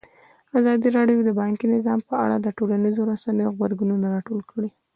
[0.59, 4.69] ازادي راډیو د بانکي نظام په اړه د ټولنیزو رسنیو غبرګونونه راټول کړي.